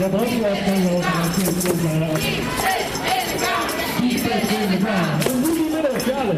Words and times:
Der 0.00 0.08
Brandwehr 0.08 0.56
kann 0.64 0.84
laufen, 0.84 1.04
Keep 3.98 4.26
it 4.26 4.50
in 4.50 4.70
the 4.72 4.78
ground. 4.78 5.26
Und 5.26 5.40
nun 5.40 5.54
die 5.54 5.74
Mitte 5.74 6.00
für 6.00 6.16
alle. 6.16 6.36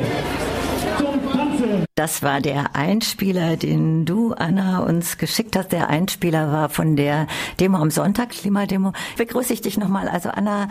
Zum 0.98 1.32
Tanzen. 1.32 1.85
Das 1.98 2.22
war 2.22 2.42
der 2.42 2.76
Einspieler, 2.76 3.56
den 3.56 4.04
du, 4.04 4.34
Anna, 4.34 4.80
uns 4.80 5.16
geschickt 5.16 5.56
hast. 5.56 5.72
Der 5.72 5.88
Einspieler 5.88 6.52
war 6.52 6.68
von 6.68 6.94
der 6.94 7.26
Demo 7.58 7.78
am 7.78 7.90
Sonntag, 7.90 8.32
Klimademo. 8.32 8.92
Begrüße 9.16 9.54
ich 9.54 9.62
dich 9.62 9.78
nochmal. 9.78 10.06
Also 10.06 10.28
Anna 10.28 10.68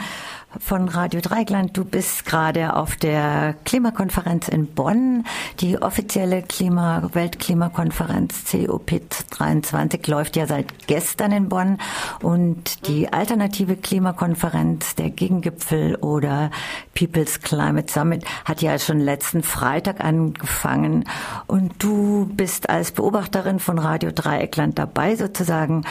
von 0.60 0.88
Radio 0.88 1.22
Dreigland, 1.22 1.76
du 1.76 1.84
bist 1.84 2.26
gerade 2.26 2.76
auf 2.76 2.96
der 2.96 3.56
Klimakonferenz 3.66 4.48
in 4.48 4.68
Bonn. 4.68 5.26
Die 5.60 5.82
offizielle 5.82 6.44
Klima 6.44 7.10
Weltklimakonferenz 7.14 8.44
COP23 8.52 10.10
läuft 10.10 10.36
ja 10.36 10.46
seit 10.46 10.88
gestern 10.88 11.32
in 11.32 11.50
Bonn 11.50 11.80
und 12.22 12.88
die 12.88 13.12
alternative 13.12 13.76
Klimakonferenz, 13.76 14.96
der 14.96 15.10
Gegengipfel 15.10 15.96
oder 15.96 16.52
People's 16.94 17.42
Climate 17.42 17.92
Summit 17.92 18.24
hat 18.46 18.62
ja 18.62 18.78
schon 18.80 19.00
letzten 19.00 19.44
Freitag 19.44 20.02
angefangen. 20.02 21.06
Und 21.48 21.74
du 21.80 22.30
bist 22.34 22.70
als 22.70 22.92
Beobachterin 22.92 23.60
von 23.60 23.80
Radio 23.80 24.12
Dreieckland 24.12 24.80
dabei 24.80 25.16
sozusagen. 25.16 25.84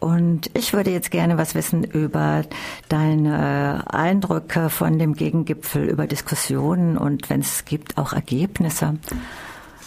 Und 0.00 0.50
ich 0.54 0.72
würde 0.72 0.90
jetzt 0.90 1.10
gerne 1.10 1.38
was 1.38 1.54
wissen 1.54 1.84
über 1.84 2.42
deine 2.88 3.84
Eindrücke 3.88 4.70
von 4.70 4.98
dem 4.98 5.14
Gegengipfel, 5.14 5.84
über 5.88 6.06
Diskussionen 6.06 6.96
und 6.98 7.30
wenn 7.30 7.40
es 7.40 7.64
gibt, 7.64 7.98
auch 7.98 8.12
Ergebnisse. 8.12 8.98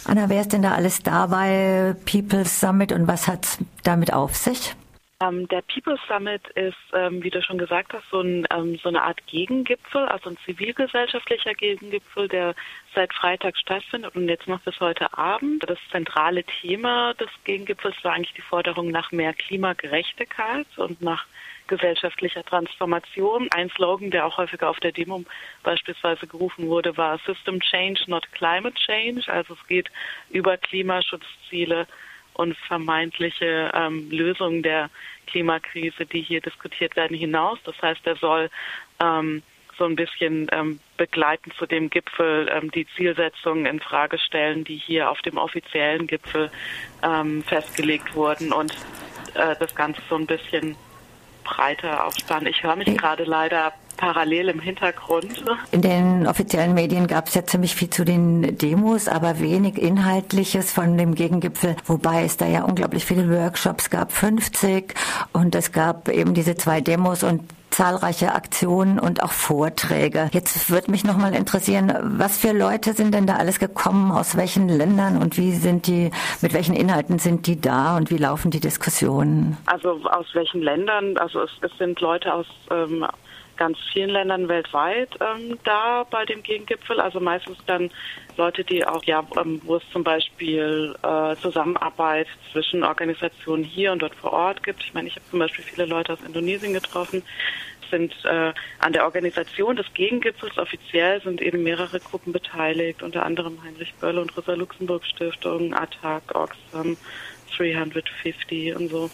Anna, 0.04 0.28
wer 0.28 0.40
ist 0.40 0.52
denn 0.52 0.62
da 0.62 0.72
alles 0.72 1.02
dabei? 1.02 1.94
People's 2.04 2.60
Summit 2.60 2.92
und 2.92 3.06
was 3.06 3.28
hat 3.28 3.46
damit 3.82 4.12
auf 4.12 4.36
sich? 4.36 4.74
Ähm, 5.22 5.46
der 5.48 5.60
People's 5.60 6.00
Summit 6.08 6.48
ist, 6.54 6.76
ähm, 6.94 7.22
wie 7.22 7.28
du 7.28 7.42
schon 7.42 7.58
gesagt 7.58 7.92
hast, 7.92 8.08
so, 8.10 8.22
ein, 8.22 8.46
ähm, 8.50 8.78
so, 8.82 8.88
eine 8.88 9.02
Art 9.02 9.26
Gegengipfel, 9.26 10.06
also 10.06 10.30
ein 10.30 10.38
zivilgesellschaftlicher 10.46 11.52
Gegengipfel, 11.52 12.26
der 12.26 12.54
seit 12.94 13.12
Freitag 13.12 13.58
stattfindet 13.58 14.16
und 14.16 14.30
jetzt 14.30 14.48
noch 14.48 14.60
bis 14.60 14.80
heute 14.80 15.12
Abend. 15.18 15.68
Das 15.68 15.78
zentrale 15.90 16.42
Thema 16.44 17.12
des 17.14 17.28
Gegengipfels 17.44 17.96
war 18.02 18.14
eigentlich 18.14 18.32
die 18.32 18.40
Forderung 18.40 18.90
nach 18.90 19.12
mehr 19.12 19.34
Klimagerechtigkeit 19.34 20.66
und 20.78 21.02
nach 21.02 21.26
gesellschaftlicher 21.66 22.42
Transformation. 22.42 23.48
Ein 23.50 23.68
Slogan, 23.70 24.10
der 24.10 24.24
auch 24.24 24.38
häufiger 24.38 24.70
auf 24.70 24.80
der 24.80 24.92
Demo 24.92 25.22
beispielsweise 25.62 26.26
gerufen 26.26 26.66
wurde, 26.66 26.96
war 26.96 27.18
System 27.26 27.60
Change, 27.60 28.04
not 28.06 28.26
Climate 28.32 28.74
Change. 28.74 29.30
Also 29.30 29.52
es 29.52 29.66
geht 29.66 29.90
über 30.30 30.56
Klimaschutzziele 30.56 31.86
und 32.34 32.56
vermeintliche 32.56 33.70
ähm, 33.74 34.10
Lösungen 34.10 34.62
der 34.62 34.88
Klimakrise, 35.30 36.06
die 36.06 36.22
hier 36.22 36.40
diskutiert 36.40 36.96
werden, 36.96 37.16
hinaus. 37.16 37.58
Das 37.64 37.80
heißt, 37.80 38.06
er 38.06 38.16
soll 38.16 38.50
ähm, 39.00 39.42
so 39.78 39.86
ein 39.86 39.96
bisschen 39.96 40.46
ähm, 40.52 40.78
begleitend 40.98 41.54
zu 41.54 41.66
dem 41.66 41.88
Gipfel 41.88 42.48
ähm, 42.52 42.70
die 42.70 42.86
Zielsetzungen 42.96 43.66
in 43.66 43.80
Frage 43.80 44.18
stellen, 44.18 44.62
die 44.64 44.76
hier 44.76 45.10
auf 45.10 45.22
dem 45.22 45.38
offiziellen 45.38 46.06
Gipfel 46.06 46.50
ähm, 47.02 47.42
festgelegt 47.42 48.14
wurden 48.14 48.52
und 48.52 48.74
äh, 49.34 49.56
das 49.58 49.74
Ganze 49.74 50.02
so 50.08 50.16
ein 50.16 50.26
bisschen 50.26 50.76
breiter 51.44 52.04
aufspannen. 52.04 52.46
Ich 52.46 52.62
höre 52.62 52.76
mich 52.76 52.94
gerade 52.96 53.24
leider 53.24 53.72
parallel 54.00 54.48
im 54.48 54.60
Hintergrund. 54.60 55.44
In 55.70 55.82
den 55.82 56.26
offiziellen 56.26 56.72
Medien 56.72 57.06
gab 57.06 57.28
es 57.28 57.34
ja 57.34 57.44
ziemlich 57.44 57.74
viel 57.74 57.90
zu 57.90 58.04
den 58.04 58.56
Demos, 58.56 59.08
aber 59.08 59.40
wenig 59.40 59.76
Inhaltliches 59.76 60.72
von 60.72 60.96
dem 60.96 61.14
Gegengipfel, 61.14 61.76
wobei 61.84 62.24
es 62.24 62.38
da 62.38 62.46
ja 62.46 62.64
unglaublich 62.64 63.04
viele 63.04 63.30
Workshops 63.30 63.90
gab, 63.90 64.10
50 64.10 64.94
und 65.34 65.54
es 65.54 65.72
gab 65.72 66.08
eben 66.08 66.32
diese 66.32 66.54
zwei 66.54 66.80
Demos 66.80 67.22
und 67.22 67.42
zahlreiche 67.70 68.34
Aktionen 68.34 68.98
und 68.98 69.22
auch 69.22 69.32
Vorträge. 69.32 70.28
Jetzt 70.32 70.70
würde 70.70 70.90
mich 70.90 71.04
noch 71.04 71.16
mal 71.16 71.34
interessieren, 71.34 71.92
was 72.02 72.38
für 72.38 72.52
Leute 72.52 72.94
sind 72.94 73.14
denn 73.14 73.26
da 73.26 73.36
alles 73.36 73.58
gekommen, 73.58 74.10
aus 74.10 74.36
welchen 74.36 74.68
Ländern 74.68 75.18
und 75.18 75.36
wie 75.36 75.52
sind 75.52 75.86
die, 75.86 76.10
mit 76.40 76.52
welchen 76.52 76.74
Inhalten 76.74 77.18
sind 77.18 77.46
die 77.46 77.60
da 77.60 77.96
und 77.96 78.10
wie 78.10 78.16
laufen 78.16 78.50
die 78.50 78.60
Diskussionen? 78.60 79.56
Also 79.66 80.00
aus 80.04 80.26
welchen 80.32 80.62
Ländern? 80.62 81.16
Also 81.18 81.42
es, 81.42 81.50
es 81.60 81.70
sind 81.78 82.00
Leute 82.00 82.34
aus 82.34 82.46
ähm, 82.70 83.06
ganz 83.60 83.78
vielen 83.92 84.08
Ländern 84.08 84.48
weltweit 84.48 85.10
ähm, 85.20 85.58
da 85.64 86.04
bei 86.10 86.24
dem 86.24 86.42
Gegengipfel. 86.42 86.98
Also 86.98 87.20
meistens 87.20 87.58
dann 87.66 87.90
Leute, 88.38 88.64
die 88.64 88.86
auch, 88.86 89.04
ja, 89.04 89.22
ähm, 89.36 89.60
wo 89.64 89.76
es 89.76 89.82
zum 89.92 90.02
Beispiel 90.02 90.96
äh, 91.02 91.36
Zusammenarbeit 91.36 92.26
zwischen 92.50 92.82
Organisationen 92.82 93.62
hier 93.62 93.92
und 93.92 94.00
dort 94.00 94.14
vor 94.14 94.32
Ort 94.32 94.62
gibt. 94.62 94.82
Ich 94.82 94.94
meine, 94.94 95.08
ich 95.08 95.16
habe 95.16 95.26
zum 95.28 95.40
Beispiel 95.40 95.62
viele 95.62 95.84
Leute 95.84 96.14
aus 96.14 96.22
Indonesien 96.26 96.72
getroffen 96.72 97.22
sind 97.90 98.14
äh, 98.24 98.52
an 98.78 98.92
der 98.92 99.04
Organisation 99.04 99.74
des 99.74 99.92
Gegengipfels 99.94 100.56
offiziell 100.58 101.20
sind 101.22 101.42
eben 101.42 101.64
mehrere 101.64 101.98
Gruppen 101.98 102.32
beteiligt, 102.32 103.02
unter 103.02 103.26
anderem 103.26 103.58
Heinrich 103.64 103.92
Böll 103.94 104.18
und 104.18 104.36
Rosa 104.36 104.54
Luxemburg 104.54 105.04
Stiftung, 105.04 105.74
ATTAC, 105.74 106.22
Oxfam, 106.34 106.96
350 107.56 108.76
und 108.76 108.88
so. 108.88 109.10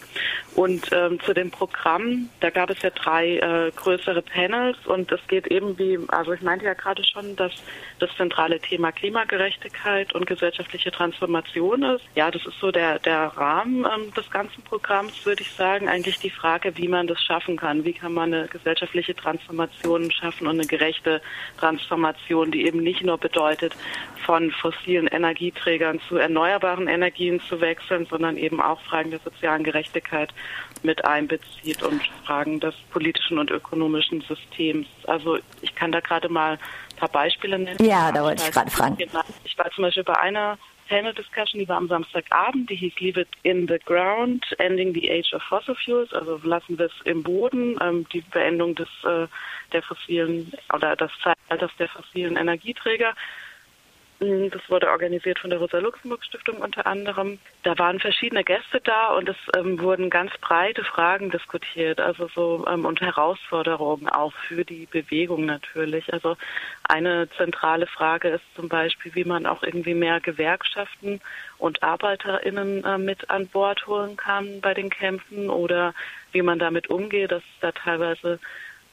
Und 0.55 0.91
ähm, 0.93 1.21
zu 1.21 1.35
dem 1.35 1.51
Programm, 1.51 2.31
da 2.41 2.49
gab 2.49 2.71
es 2.71 2.81
ja 2.81 2.89
drei 2.91 3.37
äh, 3.37 3.71
größere 3.77 4.23
Panels 4.23 4.79
und 4.87 5.13
es 5.13 5.21
geht 5.29 5.47
eben 5.49 5.79
wie, 5.79 5.99
also 6.09 6.33
ich 6.33 6.41
meinte 6.41 6.65
ja 6.65 6.73
gerade 6.73 7.05
schon, 7.05 7.37
dass 7.37 7.53
das 7.99 8.11
zentrale 8.17 8.59
Thema 8.59 8.91
Klimagerechtigkeit 8.91 10.15
und 10.15 10.27
gesellschaftliche 10.27 10.91
Transformation 10.91 11.83
ist. 11.83 12.05
Ja, 12.15 12.31
das 12.31 12.47
ist 12.47 12.59
so 12.59 12.71
der, 12.71 12.99
der 13.01 13.25
Rahmen 13.37 13.85
ähm, 13.85 14.15
des 14.15 14.31
ganzen 14.31 14.63
Programms, 14.63 15.27
würde 15.27 15.43
ich 15.43 15.53
sagen. 15.53 15.89
Eigentlich 15.89 16.19
die 16.19 16.31
Frage, 16.31 16.77
wie 16.79 16.89
man 16.89 17.07
das 17.07 17.23
schaffen 17.23 17.57
kann. 17.57 17.85
Wie 17.85 17.93
kann 17.93 18.15
man 18.15 18.33
eine 18.33 18.49
gesellschaftliche 18.49 19.15
Transformation 19.15 20.11
schaffen 20.11 20.47
und 20.47 20.55
eine 20.55 20.67
gerechte 20.67 21.21
Transformation, 21.59 22.51
die 22.51 22.67
eben 22.67 22.83
nicht 22.83 23.03
nur 23.03 23.19
bedeutet, 23.19 23.75
von 24.25 24.51
fossilen 24.51 25.07
Energieträgern 25.07 26.01
zu 26.09 26.17
erneuerbaren 26.17 26.89
Energien 26.89 27.41
zu 27.41 27.61
wechseln, 27.61 28.07
sondern 28.11 28.26
eben 28.35 28.61
auch 28.61 28.81
Fragen 28.83 29.11
der 29.11 29.21
sozialen 29.21 29.63
Gerechtigkeit 29.63 30.31
mit 30.83 31.05
einbezieht 31.05 31.83
und 31.83 32.03
Fragen 32.25 32.61
des 32.61 32.75
politischen 32.91 33.39
und 33.39 33.51
ökonomischen 33.51 34.23
Systems. 34.23 34.89
Also 35.07 35.39
ich 35.63 35.75
kann 35.75 35.93
da 35.93 36.01
gerade 36.01 36.29
mal 36.29 36.55
ein 36.55 36.97
paar 36.97 37.09
Beispiele 37.09 37.59
nennen. 37.59 37.85
Ja, 37.85 38.11
da 38.11 38.23
wollte 38.23 38.43
ich 38.45 38.51
gerade 38.51 38.71
fragen. 38.71 38.97
Ich 39.45 39.59
war 39.59 39.71
zum 39.71 39.83
Beispiel 39.83 40.05
bei 40.05 40.19
einer 40.19 40.59
Panel 40.89 41.13
Discussion, 41.13 41.61
die 41.61 41.69
war 41.69 41.79
am 41.79 41.89
Samstagabend, 41.89 42.71
die 42.71 42.77
hieß 42.77 43.01
Leave 43.01 43.21
it 43.21 43.29
in 43.43 43.67
the 43.67 43.79
ground, 43.85 44.45
ending 44.59 44.95
the 44.95 45.11
age 45.11 45.33
of 45.35 45.43
fossil 45.43 45.75
fuels, 45.85 46.13
also 46.13 46.41
lassen 46.45 46.79
wir 46.79 46.87
es 46.87 46.93
im 47.05 47.23
Boden, 47.23 47.77
ähm, 47.81 48.07
die 48.13 48.21
Beendung 48.21 48.75
des 48.75 48.89
äh, 49.05 49.27
der 49.73 49.83
fossilen 49.83 50.53
oder 50.73 50.95
das 50.95 51.11
Zeitalters 51.23 51.73
der 51.79 51.89
fossilen 51.89 52.37
Energieträger. 52.37 53.15
Mhm, 54.19 54.51
das 54.51 54.63
wurde 54.71 54.89
organisiert 54.89 55.39
von 55.39 55.51
der 55.51 55.59
Rosa-Luxemburg-Stiftung 55.59 56.57
unter 56.59 56.87
anderem. 56.87 57.39
Da 57.65 57.79
waren 57.79 58.01
verschiedene 58.01 58.45
Gäste 58.45 58.81
da 58.83 59.09
und 59.15 59.29
es 59.29 59.37
ähm, 59.55 59.79
wurden 59.79 60.09
ganz 60.09 60.33
breite 60.41 60.85
Fragen 60.85 61.31
diskutiert, 61.31 62.01
also 62.01 62.27
so 62.35 62.65
ähm, 62.67 62.87
und 62.87 63.03
Herausforderungen 63.03 64.09
auch 64.09 64.33
für 64.33 64.65
die 64.65 64.87
Bewegung 64.87 65.45
natürlich. 65.45 66.11
Also 66.15 66.37
eine 66.85 67.29
zentrale 67.37 67.87
Frage 67.87 68.29
ist 68.29 68.45
zum 68.55 68.71
Beispiel, 68.71 69.15
wie 69.15 69.25
man 69.25 69.45
auch 69.45 69.63
irgendwie 69.63 69.95
mehr 69.95 70.21
Gewerkschaften 70.21 71.21
und 71.59 71.83
ArbeiterInnen 71.83 72.85
äh, 72.85 72.97
mit 72.97 73.29
an 73.29 73.49
Bord 73.49 73.87
holen 73.87 74.17
kann 74.17 74.63
bei 74.63 74.73
den 74.73 74.89
Kämpfen 74.89 75.51
oder 75.51 75.93
wie 76.33 76.41
man 76.41 76.59
damit 76.59 76.89
umgeht, 76.89 77.33
dass 77.33 77.43
da 77.61 77.73
teilweise 77.73 78.39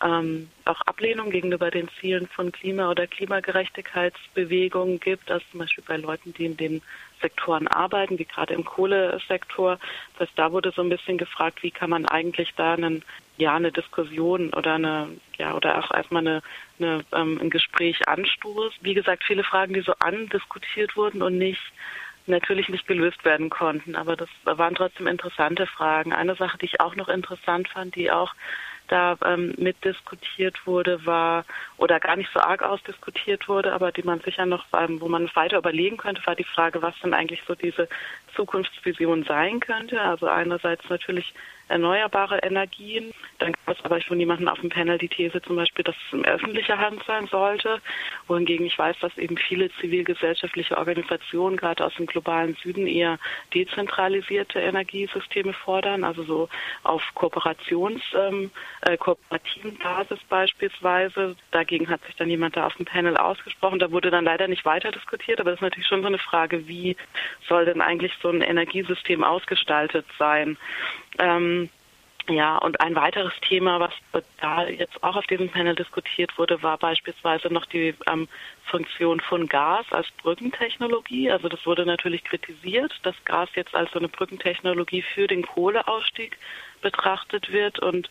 ähm, 0.01 0.49
auch 0.65 0.81
Ablehnung 0.81 1.29
gegenüber 1.29 1.71
den 1.71 1.89
Zielen 1.99 2.27
von 2.27 2.51
Klima- 2.51 2.89
oder 2.89 3.07
Klimagerechtigkeitsbewegungen 3.07 4.99
gibt, 4.99 5.31
als 5.31 5.43
zum 5.51 5.61
Beispiel 5.61 5.83
bei 5.87 5.97
Leuten, 5.97 6.33
die 6.33 6.45
in 6.45 6.57
den 6.57 6.81
Sektoren 7.21 7.67
arbeiten, 7.67 8.19
wie 8.19 8.25
gerade 8.25 8.53
im 8.53 8.65
Kohlesektor. 8.65 9.79
Das 10.13 10.27
heißt, 10.27 10.37
da 10.37 10.51
wurde 10.51 10.71
so 10.75 10.81
ein 10.81 10.89
bisschen 10.89 11.17
gefragt, 11.17 11.63
wie 11.63 11.71
kann 11.71 11.89
man 11.89 12.05
eigentlich 12.05 12.53
da 12.55 12.73
einen, 12.73 13.03
ja, 13.37 13.55
eine 13.55 13.71
Diskussion 13.71 14.53
oder 14.53 14.73
eine, 14.75 15.09
ja, 15.37 15.53
oder 15.55 15.79
auch 15.79 15.91
erstmal 15.91 16.27
eine, 16.27 16.41
eine, 16.79 17.03
ähm, 17.13 17.39
ein 17.41 17.49
Gespräch 17.49 18.07
anstoßen. 18.07 18.79
Wie 18.81 18.93
gesagt, 18.93 19.23
viele 19.25 19.43
Fragen, 19.43 19.73
die 19.73 19.81
so 19.81 19.93
andiskutiert 19.99 20.95
wurden 20.95 21.21
und 21.21 21.37
nicht 21.37 21.61
natürlich 22.25 22.69
nicht 22.69 22.87
gelöst 22.87 23.23
werden 23.25 23.49
konnten. 23.49 23.95
Aber 23.95 24.15
das 24.15 24.29
waren 24.45 24.75
trotzdem 24.75 25.07
interessante 25.07 25.67
Fragen. 25.67 26.13
Eine 26.13 26.35
Sache, 26.35 26.57
die 26.57 26.65
ich 26.65 26.79
auch 26.79 26.95
noch 26.95 27.09
interessant 27.09 27.67
fand, 27.67 27.95
die 27.95 28.11
auch 28.11 28.33
da 28.87 29.17
ähm, 29.25 29.53
mitdiskutiert 29.57 30.65
wurde, 30.65 31.05
war 31.05 31.45
oder 31.77 31.99
gar 31.99 32.15
nicht 32.15 32.29
so 32.33 32.39
arg 32.39 32.63
ausdiskutiert 32.63 33.47
wurde, 33.47 33.73
aber 33.73 33.91
die 33.91 34.03
man 34.03 34.19
sicher 34.21 34.45
noch, 34.45 34.65
ähm, 34.73 35.01
wo 35.01 35.07
man 35.07 35.29
weiter 35.35 35.57
überlegen 35.57 35.97
könnte, 35.97 36.25
war 36.25 36.35
die 36.35 36.43
Frage, 36.43 36.81
was 36.81 36.93
sind 37.01 37.13
eigentlich 37.13 37.41
so 37.47 37.55
diese 37.55 37.87
Zukunftsvision 38.35 39.23
sein 39.23 39.59
könnte. 39.59 40.01
Also 40.01 40.27
einerseits 40.27 40.87
natürlich 40.89 41.33
erneuerbare 41.67 42.39
Energien. 42.39 43.13
Dann 43.39 43.53
gab 43.53 43.77
es 43.77 43.85
aber 43.85 44.01
schon 44.01 44.19
jemanden 44.19 44.47
auf 44.47 44.59
dem 44.59 44.69
Panel 44.69 44.97
die 44.97 45.07
These 45.07 45.41
zum 45.41 45.55
Beispiel, 45.55 45.83
dass 45.83 45.95
es 45.95 46.13
in 46.13 46.25
öffentlicher 46.25 46.77
Hand 46.77 47.03
sein 47.05 47.27
sollte, 47.27 47.81
wohingegen 48.27 48.65
ich 48.65 48.77
weiß, 48.77 48.97
dass 48.99 49.17
eben 49.17 49.37
viele 49.37 49.71
zivilgesellschaftliche 49.79 50.77
Organisationen 50.77 51.57
gerade 51.57 51.85
aus 51.85 51.95
dem 51.95 52.05
globalen 52.05 52.55
Süden 52.61 52.87
eher 52.87 53.17
dezentralisierte 53.53 54.59
Energiesysteme 54.59 55.53
fordern, 55.53 56.03
also 56.03 56.23
so 56.23 56.49
auf 56.83 57.01
Kooperations, 57.15 58.01
ähm, 58.15 58.51
äh, 58.81 58.97
kooperativen 58.97 59.77
Basis 59.77 60.19
beispielsweise. 60.29 61.35
Dagegen 61.51 61.89
hat 61.89 62.03
sich 62.05 62.15
dann 62.15 62.29
jemand 62.29 62.55
da 62.55 62.67
auf 62.67 62.75
dem 62.75 62.85
Panel 62.85 63.17
ausgesprochen. 63.17 63.79
Da 63.79 63.91
wurde 63.91 64.11
dann 64.11 64.25
leider 64.25 64.47
nicht 64.47 64.65
weiter 64.65 64.91
diskutiert, 64.91 65.39
aber 65.39 65.51
das 65.51 65.57
ist 65.57 65.63
natürlich 65.63 65.87
schon 65.87 66.01
so 66.01 66.07
eine 66.07 66.19
Frage, 66.19 66.67
wie 66.67 66.95
soll 67.47 67.65
denn 67.65 67.81
eigentlich 67.81 68.13
so 68.23 68.29
ein 68.29 68.41
Energiesystem 68.41 69.23
ausgestaltet 69.23 70.05
sein? 70.17 70.57
Ähm, 71.19 71.69
ja, 72.29 72.57
und 72.57 72.79
ein 72.79 72.95
weiteres 72.95 73.33
Thema, 73.41 73.81
was 73.81 74.23
da 74.39 74.65
jetzt 74.65 75.03
auch 75.03 75.17
auf 75.17 75.27
diesem 75.27 75.49
Panel 75.49 75.75
diskutiert 75.75 76.37
wurde, 76.37 76.63
war 76.63 76.77
beispielsweise 76.77 77.51
noch 77.51 77.65
die 77.65 77.93
ähm, 78.09 78.29
Funktion 78.63 79.19
von 79.19 79.47
Gas 79.49 79.85
als 79.91 80.09
Brückentechnologie. 80.21 81.29
Also 81.29 81.49
das 81.49 81.65
wurde 81.65 81.85
natürlich 81.85 82.23
kritisiert, 82.23 82.93
dass 83.03 83.15
Gas 83.25 83.49
jetzt 83.55 83.75
als 83.75 83.91
so 83.91 83.99
eine 83.99 84.07
Brückentechnologie 84.07 85.01
für 85.01 85.27
den 85.27 85.45
Kohleausstieg 85.45 86.37
betrachtet 86.81 87.51
wird 87.51 87.79
und 87.79 88.09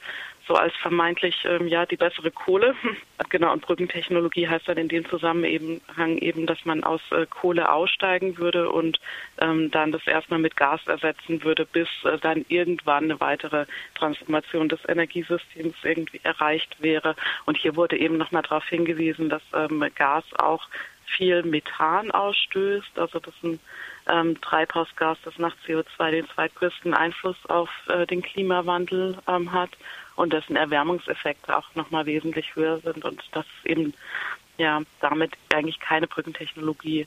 so 0.53 0.59
als 0.59 0.75
vermeintlich 0.77 1.47
ähm, 1.47 1.67
ja 1.67 1.87
die 1.87 1.97
bessere 1.97 2.31
Kohle. 2.31 2.75
genau, 3.31 3.55
und 3.55 3.63
Brückentechnologie 3.63 4.49
heißt 4.49 4.69
dann 4.69 4.77
in 4.77 4.89
dem 4.89 5.09
Zusammenhang 5.09 6.19
eben, 6.19 6.47
dass 6.47 6.63
man 6.67 6.85
aus 6.85 7.01
äh, 7.11 7.25
Kohle 7.25 7.73
aussteigen 7.73 8.37
würde 8.37 8.69
und 8.71 9.01
ähm, 9.39 9.71
dann 9.71 9.93
das 9.93 10.07
erstmal 10.07 10.41
mit 10.41 10.55
Gas 10.57 10.87
ersetzen 10.87 11.43
würde, 11.43 11.65
bis 11.65 11.89
äh, 12.05 12.19
dann 12.19 12.45
irgendwann 12.49 13.05
eine 13.05 13.19
weitere 13.21 13.65
Transformation 13.95 14.69
des 14.69 14.81
Energiesystems 14.87 15.77
irgendwie 15.85 16.21
erreicht 16.23 16.77
wäre. 16.81 17.17
Und 17.47 17.57
hier 17.57 17.75
wurde 17.75 17.97
eben 17.97 18.19
nochmal 18.19 18.43
darauf 18.43 18.67
hingewiesen, 18.67 19.31
dass 19.31 19.43
ähm, 19.55 19.83
Gas 19.95 20.25
auch 20.39 20.69
viel 21.17 21.43
Methan 21.45 22.11
ausstößt. 22.11 22.99
Also 22.99 23.21
das 23.21 23.35
ist 23.35 23.45
ein 23.45 23.61
ähm, 24.09 24.41
Treibhausgas, 24.41 25.19
das 25.25 25.39
nach 25.39 25.55
CO2 25.67 26.11
den 26.11 26.29
zweitgrößten 26.29 26.93
Einfluss 26.93 27.37
auf 27.49 27.71
äh, 27.89 28.07
den 28.07 28.23
Klimawandel 28.23 29.17
ähm, 29.27 29.53
hat 29.53 29.71
und 30.17 30.33
dessen 30.33 30.57
Erwärmungseffekte 30.57 31.57
auch 31.57 31.75
nochmal 31.75 32.07
wesentlich 32.07 32.55
höher 32.55 32.79
sind 32.81 33.05
und 33.05 33.23
das 33.33 33.47
eben 33.65 33.95
ja 34.59 34.81
damit 35.01 35.33
eigentlich 35.53 35.81
keine 35.81 36.07
Brückentechnologie 36.07 37.07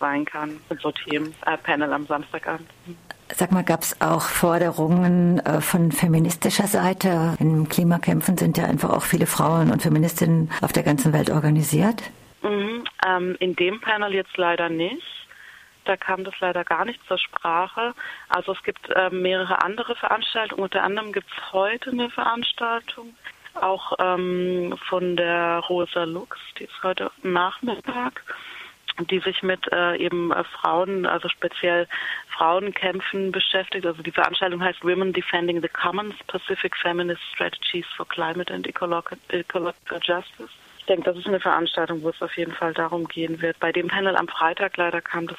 sein 0.00 0.24
kann. 0.24 0.60
Und 0.68 0.80
so 0.80 0.90
Themen, 0.90 1.34
äh, 1.46 1.56
Panel 1.56 1.92
am 1.92 2.06
Samstagabend. 2.06 2.68
Sag 3.34 3.52
mal, 3.52 3.64
gab 3.64 3.82
es 3.82 4.00
auch 4.00 4.22
Forderungen 4.22 5.38
äh, 5.40 5.60
von 5.60 5.92
feministischer 5.92 6.66
Seite? 6.66 7.36
In 7.40 7.68
Klimakämpfen 7.68 8.36
sind 8.36 8.58
ja 8.58 8.64
einfach 8.64 8.90
auch 8.90 9.02
viele 9.02 9.26
Frauen 9.26 9.70
und 9.70 9.82
Feministinnen 9.82 10.50
auf 10.60 10.72
der 10.72 10.82
ganzen 10.82 11.12
Welt 11.12 11.30
organisiert. 11.30 12.02
Mhm, 12.42 12.84
ähm, 13.06 13.36
in 13.40 13.56
dem 13.56 13.80
Panel 13.80 14.12
jetzt 14.12 14.36
leider 14.36 14.68
nicht. 14.68 15.02
Da 15.84 15.96
kam 15.96 16.24
das 16.24 16.34
leider 16.40 16.64
gar 16.64 16.84
nicht 16.84 17.00
zur 17.06 17.18
Sprache. 17.18 17.94
Also 18.28 18.52
es 18.52 18.62
gibt 18.62 18.88
äh, 18.90 19.10
mehrere 19.10 19.62
andere 19.62 19.94
Veranstaltungen. 19.96 20.62
Unter 20.62 20.82
anderem 20.82 21.12
gibt 21.12 21.28
es 21.30 21.52
heute 21.52 21.90
eine 21.90 22.10
Veranstaltung, 22.10 23.14
auch 23.54 23.92
ähm, 23.98 24.76
von 24.88 25.16
der 25.16 25.58
Rosa 25.68 26.04
Lux, 26.04 26.38
die 26.58 26.64
ist 26.64 26.82
heute 26.82 27.10
Nachmittag, 27.22 28.22
die 29.10 29.20
sich 29.20 29.42
mit 29.42 29.60
äh, 29.72 29.96
eben 29.96 30.32
äh, 30.32 30.44
Frauen, 30.44 31.06
also 31.06 31.28
speziell 31.28 31.86
Frauenkämpfen 32.36 33.30
beschäftigt. 33.30 33.86
Also 33.86 34.02
die 34.02 34.10
Veranstaltung 34.10 34.62
heißt 34.62 34.84
Women 34.84 35.12
Defending 35.12 35.60
the 35.60 35.68
Commons, 35.68 36.14
Pacific 36.26 36.76
Feminist 36.76 37.22
Strategies 37.34 37.86
for 37.96 38.06
Climate 38.06 38.52
and 38.52 38.66
Ecological 38.66 39.20
Justice. 40.00 40.50
Ich 40.84 40.88
denke, 40.88 41.04
das 41.04 41.16
ist 41.16 41.26
eine 41.26 41.40
Veranstaltung, 41.40 42.02
wo 42.02 42.10
es 42.10 42.20
auf 42.20 42.36
jeden 42.36 42.52
Fall 42.52 42.74
darum 42.74 43.08
gehen 43.08 43.40
wird. 43.40 43.58
Bei 43.58 43.72
dem 43.72 43.88
Panel 43.88 44.16
am 44.16 44.28
Freitag 44.28 44.76
leider 44.76 45.00
kam 45.00 45.26
das 45.26 45.38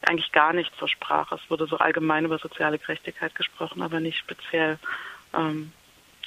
eigentlich 0.00 0.32
gar 0.32 0.54
nicht 0.54 0.74
zur 0.78 0.88
Sprache. 0.88 1.34
Es 1.34 1.50
wurde 1.50 1.66
so 1.66 1.76
allgemein 1.76 2.24
über 2.24 2.38
soziale 2.38 2.78
Gerechtigkeit 2.78 3.34
gesprochen, 3.34 3.82
aber 3.82 4.00
nicht 4.00 4.16
speziell 4.16 4.78
ähm, 5.34 5.70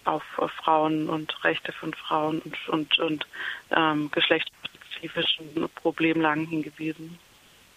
auf, 0.06 0.22
auf, 0.38 0.52
Frauen 0.52 1.10
und 1.10 1.44
Rechte 1.44 1.72
von 1.72 1.96
Frauen 1.96 2.44
und, 2.46 2.70
und, 2.70 3.00
und 3.00 3.28
ähm, 3.76 4.12
geschlechtsspezifischen 4.12 5.68
Problemlagen 5.74 6.46
hingewiesen. 6.46 7.18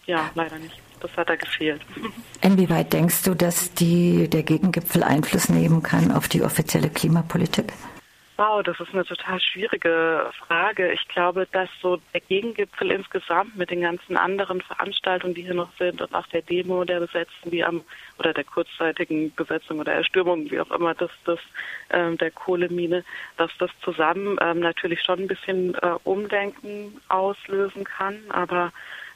Ja, 0.05 0.29
leider 0.35 0.59
nicht. 0.59 0.79
Das 0.99 1.09
hat 1.17 1.27
da 1.27 1.35
gefehlt. 1.35 1.81
Inwieweit 2.41 2.93
denkst 2.93 3.23
du, 3.23 3.33
dass 3.33 3.73
die, 3.73 4.29
der 4.29 4.43
Gegengipfel 4.43 5.01
Einfluss 5.03 5.49
nehmen 5.49 5.81
kann 5.81 6.11
auf 6.11 6.27
die 6.27 6.43
offizielle 6.43 6.91
Klimapolitik? 6.91 7.73
Wow, 8.35 8.63
das 8.63 8.79
ist 8.79 8.91
eine 8.93 9.05
total 9.05 9.39
schwierige 9.39 10.31
Frage. 10.47 10.91
Ich 10.91 11.07
glaube, 11.07 11.47
dass 11.51 11.69
so 11.83 11.99
der 12.15 12.21
Gegengipfel 12.21 12.89
insgesamt 12.89 13.55
mit 13.55 13.69
den 13.69 13.81
ganzen 13.81 14.17
anderen 14.17 14.59
Veranstaltungen, 14.61 15.35
die 15.35 15.43
hier 15.43 15.53
noch 15.53 15.69
sind 15.77 16.01
und 16.01 16.15
auch 16.15 16.25
der 16.27 16.41
Demo 16.41 16.83
der 16.83 16.99
Besetzten, 16.99 17.51
die 17.51 17.63
am 17.63 17.83
oder 18.17 18.33
der 18.33 18.43
kurzzeitigen 18.43 19.31
Besetzung 19.35 19.79
oder 19.79 19.93
Erstürmung, 19.93 20.49
wie 20.49 20.59
auch 20.59 20.71
immer, 20.71 20.95
das, 20.95 21.11
das 21.25 21.39
ähm, 21.91 22.17
der 22.17 22.31
Kohlemine, 22.31 23.03
dass 23.37 23.51
das 23.59 23.69
zusammen 23.83 24.37
ähm, 24.41 24.61
natürlich 24.61 25.01
schon 25.03 25.19
ein 25.19 25.27
bisschen 25.27 25.75
äh, 25.75 25.95
Umdenken 26.03 26.99
auslösen 27.09 27.83
kann, 27.83 28.19
aber 28.29 28.71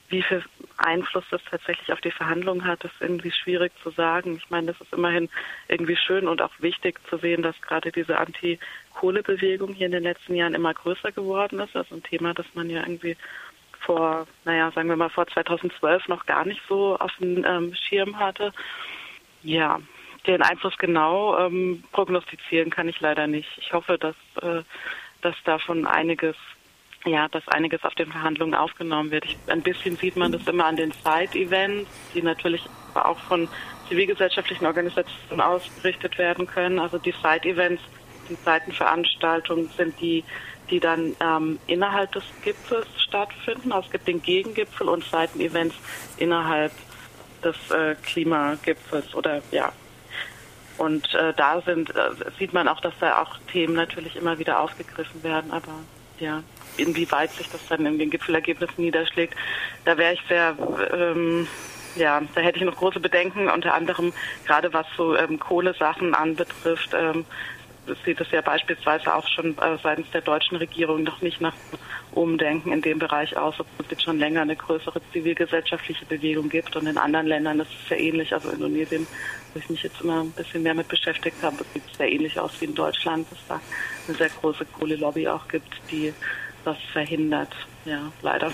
wie 0.09 0.21
viel 0.21 0.43
Einfluss 0.77 1.25
das 1.31 1.41
tatsächlich 1.49 1.91
auf 1.91 1.99
die 2.01 2.11
Verhandlungen 2.11 2.65
hat, 2.65 2.83
ist 2.83 2.93
irgendwie 2.99 3.31
schwierig 3.31 3.73
zu 3.83 3.89
sagen. 3.89 4.37
Ich 4.37 4.49
meine, 4.49 4.67
das 4.67 4.79
ist 4.79 4.93
immerhin 4.93 5.29
irgendwie 5.67 5.97
schön 5.97 6.27
und 6.27 6.41
auch 6.41 6.53
wichtig 6.59 6.99
zu 7.09 7.17
sehen, 7.17 7.41
dass 7.41 7.59
gerade 7.61 7.91
diese 7.91 8.17
Anti-Kohle-Bewegung 8.97 9.73
hier 9.73 9.87
in 9.87 9.91
den 9.91 10.03
letzten 10.03 10.35
Jahren 10.35 10.55
immer 10.55 10.73
größer 10.73 11.11
geworden 11.11 11.59
ist. 11.59 11.75
Also 11.75 11.95
ein 11.95 12.03
Thema, 12.03 12.33
das 12.33 12.45
man 12.53 12.69
ja 12.69 12.81
irgendwie 12.81 13.15
vor, 13.79 14.27
naja, 14.43 14.71
sagen 14.71 14.89
wir 14.89 14.95
mal 14.95 15.09
vor 15.09 15.27
2012 15.27 16.07
noch 16.07 16.25
gar 16.25 16.45
nicht 16.45 16.61
so 16.67 16.97
auf 16.97 17.11
dem 17.19 17.45
ähm, 17.45 17.73
Schirm 17.73 18.19
hatte. 18.19 18.51
Ja, 19.43 19.79
den 20.25 20.41
Einfluss 20.41 20.77
genau 20.77 21.37
ähm, 21.37 21.83
prognostizieren 21.91 22.69
kann 22.69 22.89
ich 22.89 22.99
leider 22.99 23.27
nicht. 23.27 23.49
Ich 23.57 23.71
hoffe, 23.71 23.97
dass, 23.97 24.15
äh, 24.41 24.63
dass 25.21 25.35
davon 25.45 25.85
einiges 25.85 26.35
ja, 27.05 27.29
dass 27.29 27.47
einiges 27.47 27.83
auf 27.85 27.95
den 27.95 28.11
Verhandlungen 28.11 28.55
aufgenommen 28.55 29.11
wird. 29.11 29.23
Ich, 29.23 29.37
ein 29.47 29.61
bisschen 29.61 29.95
sieht 29.95 30.17
man 30.17 30.31
das 30.31 30.45
immer 30.47 30.65
an 30.65 30.75
den 30.75 30.91
Side-Events, 30.91 31.89
die 32.13 32.21
natürlich 32.21 32.63
auch 32.95 33.19
von 33.19 33.47
zivilgesellschaftlichen 33.87 34.65
Organisationen 34.65 35.39
ausgerichtet 35.39 36.17
werden 36.17 36.47
können. 36.47 36.79
Also 36.79 36.97
die 36.97 37.13
Side-Events, 37.13 37.81
die 38.29 38.37
Seitenveranstaltungen 38.43 39.69
sind 39.75 39.99
die, 40.01 40.23
die 40.69 40.79
dann 40.79 41.15
ähm, 41.19 41.59
innerhalb 41.67 42.11
des 42.11 42.23
Gipfels 42.43 42.87
stattfinden. 43.01 43.71
Also 43.71 43.85
es 43.87 43.91
gibt 43.91 44.07
den 44.07 44.21
Gegengipfel 44.21 44.89
und 44.89 45.03
Seitenevents 45.03 45.75
innerhalb 46.17 46.71
des 47.43 47.55
äh, 47.71 47.95
Klimagipfels 48.03 49.13
oder 49.15 49.41
ja. 49.51 49.71
Und 50.77 51.13
äh, 51.15 51.33
da 51.35 51.61
sind, 51.61 51.89
äh, 51.95 52.11
sieht 52.37 52.53
man 52.53 52.67
auch, 52.67 52.79
dass 52.81 52.93
da 52.99 53.21
auch 53.21 53.37
Themen 53.51 53.73
natürlich 53.73 54.15
immer 54.15 54.37
wieder 54.37 54.59
aufgegriffen 54.59 55.23
werden, 55.23 55.51
aber 55.51 55.73
ja, 56.19 56.43
inwieweit 56.77 57.31
sich 57.31 57.49
das 57.49 57.65
dann 57.67 57.85
in 57.85 57.97
den 57.97 58.09
Gipfelergebnissen 58.09 58.83
niederschlägt, 58.83 59.35
da 59.85 59.97
wäre 59.97 60.13
ich 60.13 60.21
sehr, 60.27 60.55
ähm, 60.93 61.47
ja, 61.95 62.21
da 62.35 62.41
hätte 62.41 62.59
ich 62.59 62.65
noch 62.65 62.75
große 62.75 62.99
Bedenken, 62.99 63.49
unter 63.49 63.73
anderem 63.73 64.13
gerade 64.45 64.71
was 64.73 64.85
so 64.95 65.15
ähm, 65.15 65.39
Kohlesachen 65.39 66.13
anbetrifft. 66.13 66.91
Ähm, 66.93 67.25
sieht 68.05 68.19
es 68.21 68.31
ja 68.31 68.41
beispielsweise 68.41 69.13
auch 69.13 69.27
schon 69.27 69.57
äh, 69.57 69.77
seitens 69.81 70.09
der 70.11 70.21
deutschen 70.21 70.57
Regierung 70.57 71.03
noch 71.03 71.21
nicht 71.21 71.41
nach 71.41 71.53
Umdenken 72.11 72.71
in 72.71 72.81
dem 72.81 72.99
Bereich 72.99 73.37
aus, 73.37 73.55
obwohl 73.59 73.85
es 73.85 73.91
jetzt 73.91 74.03
schon 74.03 74.19
länger 74.19 74.41
eine 74.41 74.55
größere 74.55 75.01
zivilgesellschaftliche 75.11 76.05
Bewegung 76.05 76.49
gibt. 76.49 76.75
Und 76.75 76.87
in 76.87 76.97
anderen 76.97 77.27
Ländern 77.27 77.59
ist 77.59 77.71
es 77.71 77.89
sehr 77.89 77.99
ähnlich. 77.99 78.33
Also 78.33 78.49
Indonesien, 78.49 79.07
wo 79.53 79.59
ich 79.59 79.69
mich 79.69 79.83
jetzt 79.83 80.01
immer 80.01 80.21
ein 80.21 80.31
bisschen 80.31 80.63
mehr 80.63 80.73
mit 80.73 80.87
beschäftigt 80.87 81.37
habe, 81.41 81.63
sieht 81.73 81.83
sehr 81.95 82.11
ähnlich 82.11 82.39
aus 82.39 82.59
wie 82.59 82.65
in 82.65 82.75
Deutschland, 82.75 83.27
dass 83.31 83.39
da 83.47 83.61
eine 84.07 84.17
sehr 84.17 84.29
große 84.29 84.65
Kohlelobby 84.65 85.27
auch 85.27 85.47
gibt, 85.47 85.79
die 85.91 86.13
das 86.65 86.77
verhindert. 86.91 87.53
Ja, 87.85 88.11
leider. 88.21 88.51